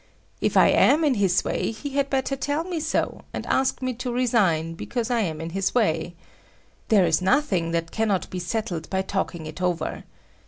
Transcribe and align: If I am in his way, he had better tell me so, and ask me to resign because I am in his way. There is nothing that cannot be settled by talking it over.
If 0.41 0.57
I 0.57 0.69
am 0.69 1.03
in 1.03 1.13
his 1.13 1.43
way, 1.43 1.69
he 1.69 1.91
had 1.91 2.09
better 2.09 2.35
tell 2.35 2.63
me 2.63 2.79
so, 2.79 3.21
and 3.33 3.45
ask 3.45 3.83
me 3.83 3.93
to 3.97 4.11
resign 4.11 4.73
because 4.73 5.11
I 5.11 5.19
am 5.19 5.39
in 5.39 5.51
his 5.51 5.75
way. 5.75 6.15
There 6.87 7.05
is 7.05 7.21
nothing 7.21 7.69
that 7.69 7.91
cannot 7.91 8.27
be 8.31 8.39
settled 8.39 8.89
by 8.89 9.03
talking 9.03 9.45
it 9.45 9.61
over. 9.61 10.05